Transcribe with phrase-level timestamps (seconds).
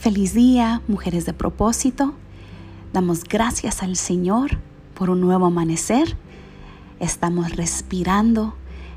[0.00, 2.14] Feliz día, mujeres de propósito.
[2.94, 4.52] Damos gracias al Señor
[4.94, 6.16] por un nuevo amanecer.
[7.00, 8.54] Estamos respirando,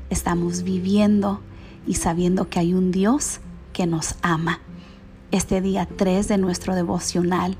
[0.08, 1.42] estamos viviendo
[1.86, 3.40] y sabiendo que hay un Dios
[3.74, 4.60] que nos ama.
[5.30, 7.58] Este día 3 de nuestro devocional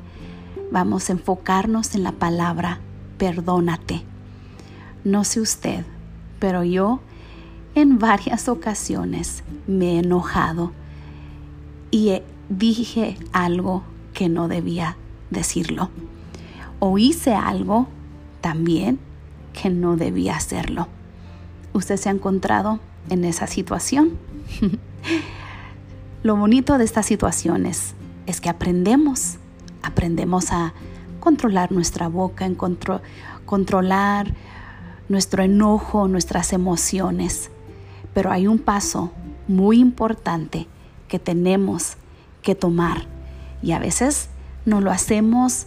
[0.72, 2.80] vamos a enfocarnos en la palabra
[3.18, 4.04] perdónate.
[5.04, 5.84] No sé usted,
[6.38, 7.00] pero yo
[7.74, 10.72] en varias ocasiones me he enojado
[11.90, 13.82] y he dije algo
[14.12, 14.96] que no debía
[15.30, 15.90] decirlo.
[16.78, 17.88] O hice algo
[18.40, 18.98] también
[19.52, 20.88] que no debía hacerlo.
[21.72, 24.18] ¿Usted se ha encontrado en esa situación?
[26.22, 27.94] Lo bonito de estas situaciones
[28.26, 29.36] es que aprendemos,
[29.82, 30.72] aprendemos a
[31.20, 32.54] controlar nuestra boca, en
[33.44, 34.34] controlar
[35.08, 37.50] nuestro enojo, nuestras emociones.
[38.14, 39.12] Pero hay un paso
[39.48, 40.66] muy importante
[41.08, 41.96] que tenemos
[42.44, 43.06] que tomar.
[43.62, 44.28] Y a veces
[44.64, 45.66] no lo hacemos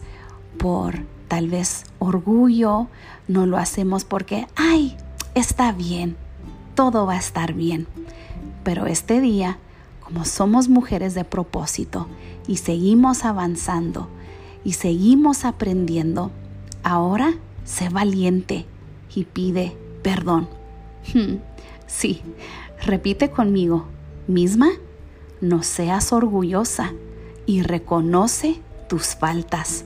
[0.58, 2.88] por tal vez orgullo,
[3.28, 4.96] no lo hacemos porque, ay,
[5.36, 6.16] está bien,
[6.76, 7.88] todo va a estar bien.
[8.64, 9.58] Pero este día,
[10.02, 12.08] como somos mujeres de propósito
[12.48, 14.08] y seguimos avanzando
[14.64, 16.32] y seguimos aprendiendo,
[16.84, 17.34] ahora
[17.66, 18.66] sé valiente
[19.14, 20.48] y pide perdón.
[21.90, 22.22] Sí,
[22.86, 23.86] repite conmigo,
[24.28, 24.72] misma
[25.42, 26.94] no seas orgullosa
[27.46, 29.86] y reconoce tus faltas.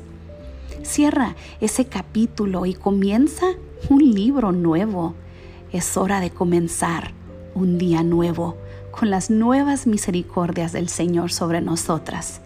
[0.84, 3.46] Cierra ese capítulo y comienza
[3.90, 5.14] un libro nuevo.
[5.72, 7.12] Es hora de comenzar
[7.54, 8.58] un día nuevo
[8.92, 12.42] con las nuevas misericordias del Señor sobre nosotras.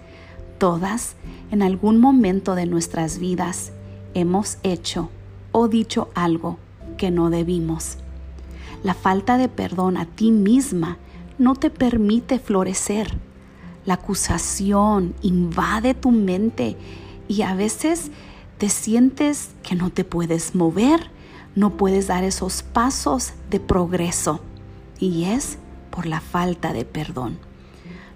[0.57, 1.15] Todas,
[1.51, 3.71] en algún momento de nuestras vidas,
[4.13, 5.09] hemos hecho
[5.51, 6.57] o dicho algo
[6.97, 7.97] que no debimos.
[8.83, 10.97] La falta de perdón a ti misma
[11.37, 13.17] no te permite florecer.
[13.85, 16.75] La acusación invade tu mente
[17.27, 18.11] y a veces
[18.57, 21.11] te sientes que no te puedes mover,
[21.55, 24.41] no puedes dar esos pasos de progreso.
[24.99, 25.57] Y es
[25.91, 27.37] por la falta de perdón.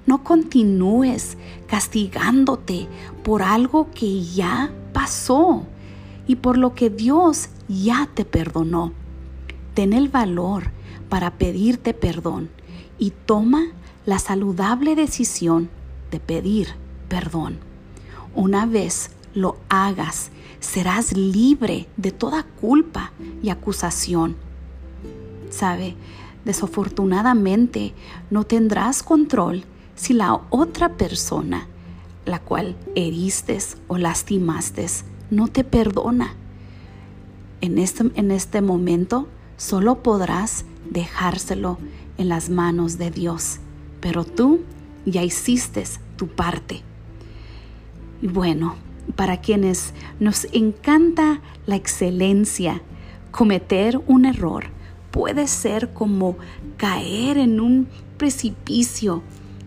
[0.05, 2.87] No continúes castigándote
[3.23, 5.65] por algo que ya pasó
[6.25, 8.93] y por lo que Dios ya te perdonó.
[9.75, 10.71] Ten el valor
[11.09, 12.49] para pedirte perdón
[12.97, 13.67] y toma
[14.05, 15.69] la saludable decisión
[16.11, 16.69] de pedir
[17.07, 17.57] perdón.
[18.35, 23.11] Una vez lo hagas, serás libre de toda culpa
[23.41, 24.35] y acusación.
[25.49, 25.95] ¿Sabe?
[26.45, 27.93] Desafortunadamente
[28.29, 29.63] no tendrás control
[29.95, 31.67] si la otra persona,
[32.25, 34.85] la cual heriste o lastimaste,
[35.29, 36.33] no te perdona.
[37.61, 39.27] En este, en este momento
[39.59, 41.77] solo podrás dejárselo
[42.17, 43.59] en las manos de Dios,
[43.99, 44.61] pero tú
[45.05, 45.83] ya hiciste
[46.15, 46.81] tu parte.
[48.21, 48.75] Y bueno,
[49.15, 52.81] para quienes nos encanta la excelencia,
[53.31, 54.67] cometer un error
[55.11, 56.37] puede ser como
[56.77, 57.87] caer en un
[58.17, 59.23] precipicio,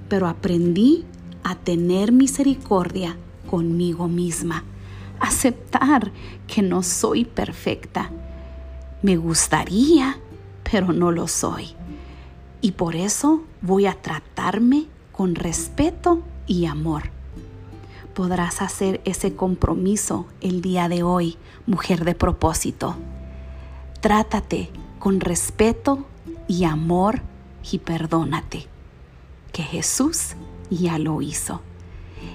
[0.08, 1.04] pero aprendí
[1.44, 3.16] a tener misericordia
[3.50, 4.64] conmigo misma,
[5.20, 6.12] aceptar
[6.46, 8.10] que no soy perfecta.
[9.02, 10.18] Me gustaría,
[10.62, 11.74] pero no lo soy
[12.62, 17.10] y por eso voy a tratarme con respeto y amor.
[18.14, 21.36] Podrás hacer ese compromiso el día de hoy,
[21.66, 22.94] mujer de propósito.
[24.00, 26.06] Trátate con respeto
[26.46, 27.20] y amor
[27.70, 28.68] y perdónate,
[29.52, 30.36] que Jesús
[30.70, 31.60] ya lo hizo.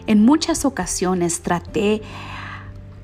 [0.08, 2.02] En muchas ocasiones traté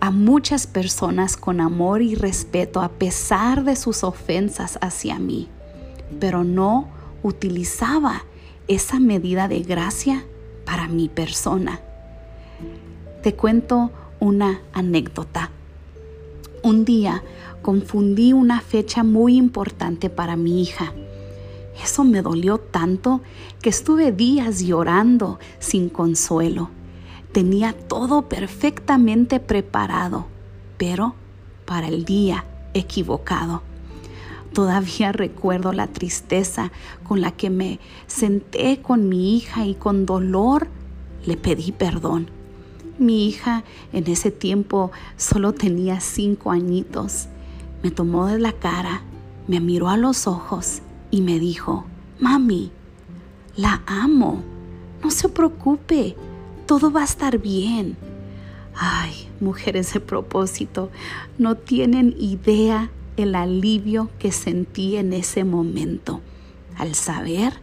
[0.04, 5.48] a muchas personas con amor y respeto a pesar de sus ofensas hacia mí,
[6.20, 6.90] pero no
[7.24, 8.26] utilizaba
[8.68, 10.26] esa medida de gracia
[10.66, 11.80] para mi persona.
[13.22, 15.52] Te cuento una anécdota.
[16.64, 17.24] Un día
[17.62, 20.92] confundí una fecha muy importante para mi hija.
[21.82, 23.22] Eso me dolió tanto
[23.62, 26.72] que estuve días llorando sin consuelo.
[27.34, 30.28] Tenía todo perfectamente preparado,
[30.78, 31.16] pero
[31.66, 32.46] para el día
[32.76, 33.64] equivocado.
[34.54, 36.72] Todavía recuerdo la tristeza
[37.04, 40.68] con la que me senté con mi hija y con dolor
[41.26, 42.30] le pedí perdón.
[43.00, 43.64] Mi hija
[43.94, 47.30] en ese tiempo solo tenía cinco añitos.
[47.82, 49.02] Me tomó de la cara,
[49.48, 51.86] me miró a los ojos y me dijo,
[52.20, 52.72] Mami,
[53.56, 54.44] la amo,
[55.04, 56.16] no se preocupe,
[56.66, 57.98] todo va a estar bien.
[58.76, 60.90] Ay, mujeres de propósito,
[61.38, 66.22] no tienen idea el alivio que sentí en ese momento
[66.78, 67.54] al saber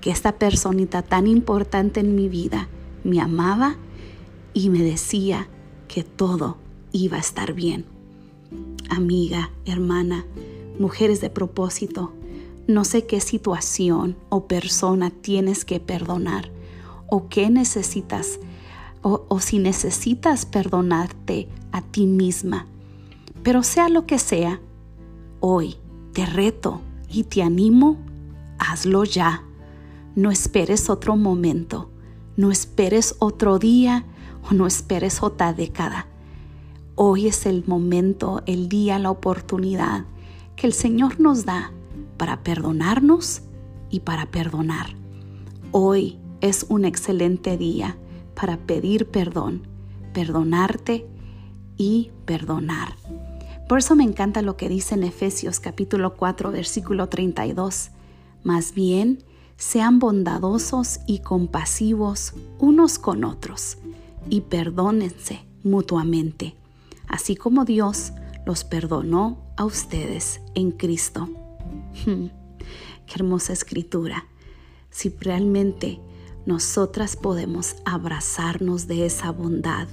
[0.00, 2.68] que esta personita tan importante en mi vida
[3.04, 3.76] me amaba
[4.52, 5.48] y me decía
[5.86, 6.56] que todo
[6.92, 7.84] iba a estar bien.
[8.88, 10.24] Amiga, hermana,
[10.78, 12.12] mujeres de propósito,
[12.66, 16.50] no sé qué situación o persona tienes que perdonar
[17.08, 18.38] o qué necesitas
[19.08, 22.66] o, si necesitas perdonarte a ti misma.
[23.44, 24.60] Pero sea lo que sea,
[25.38, 25.76] hoy
[26.12, 27.98] te reto y te animo,
[28.58, 29.44] hazlo ya.
[30.16, 31.88] No esperes otro momento,
[32.36, 34.04] no esperes otro día
[34.50, 36.08] o no esperes otra década.
[36.96, 40.04] Hoy es el momento, el día, la oportunidad
[40.56, 41.70] que el Señor nos da
[42.16, 43.42] para perdonarnos
[43.90, 44.96] y para perdonar.
[45.70, 47.96] Hoy es un excelente día
[48.34, 49.66] para pedir perdón,
[50.12, 51.06] perdonarte
[51.76, 52.96] y perdonar.
[53.68, 57.90] Por eso me encanta lo que dice en Efesios capítulo 4 versículo 32.
[58.44, 59.24] Más bien,
[59.56, 63.78] sean bondadosos y compasivos unos con otros
[64.28, 66.54] y perdónense mutuamente,
[67.08, 68.12] así como Dios
[68.44, 71.28] los perdonó a ustedes en Cristo.
[72.04, 74.26] Qué hermosa escritura.
[74.90, 76.00] Si realmente
[76.46, 79.88] nosotras podemos abrazarnos de esa bondad,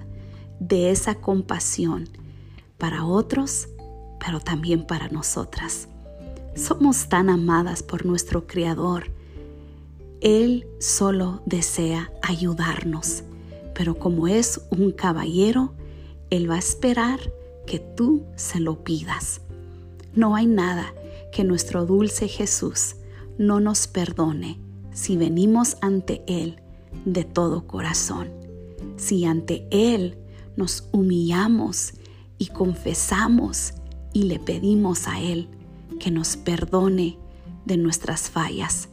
[0.59, 2.07] de esa compasión
[2.77, 3.67] para otros,
[4.23, 5.87] pero también para nosotras.
[6.55, 9.11] Somos tan amadas por nuestro Creador.
[10.21, 13.23] Él solo desea ayudarnos,
[13.73, 15.73] pero como es un caballero,
[16.29, 17.19] Él va a esperar
[17.65, 19.41] que tú se lo pidas.
[20.13, 20.93] No hay nada
[21.31, 22.95] que nuestro dulce Jesús
[23.39, 24.59] no nos perdone
[24.93, 26.61] si venimos ante Él
[27.05, 28.29] de todo corazón,
[28.95, 30.17] si ante Él
[30.55, 31.93] nos humillamos
[32.37, 33.73] y confesamos
[34.13, 35.49] y le pedimos a Él
[35.99, 37.17] que nos perdone
[37.65, 38.89] de nuestras fallas.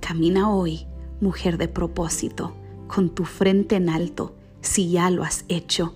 [0.00, 0.86] Camina hoy,
[1.20, 2.54] mujer de propósito,
[2.86, 5.94] con tu frente en alto, si ya lo has hecho,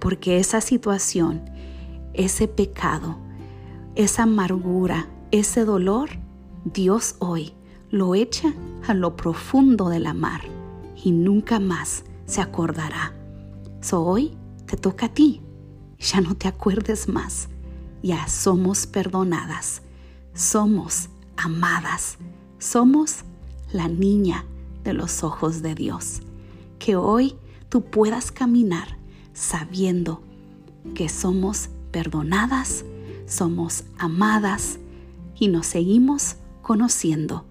[0.00, 1.42] porque esa situación,
[2.12, 3.16] ese pecado,
[3.94, 6.10] esa amargura, ese dolor,
[6.64, 7.54] Dios hoy
[7.90, 8.52] lo echa
[8.86, 10.42] a lo profundo de la mar
[11.02, 13.14] y nunca más se acordará.
[13.80, 14.36] So hoy
[14.66, 15.42] te toca a ti,
[15.98, 17.48] ya no te acuerdes más.
[18.02, 19.82] Ya somos perdonadas,
[20.34, 22.18] somos amadas,
[22.58, 23.24] somos
[23.72, 24.44] la niña
[24.82, 26.20] de los ojos de Dios.
[26.78, 27.36] Que hoy
[27.70, 28.98] tú puedas caminar
[29.32, 30.22] sabiendo
[30.94, 32.84] que somos perdonadas,
[33.26, 34.78] somos amadas
[35.38, 37.44] y nos seguimos conociendo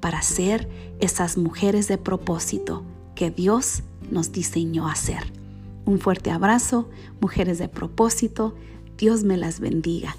[0.00, 0.68] para ser
[1.00, 2.84] esas mujeres de propósito
[3.14, 5.32] que Dios nos diseñó a ser.
[5.84, 6.88] Un fuerte abrazo,
[7.20, 8.54] mujeres de propósito.
[8.96, 10.16] Dios me las bendiga.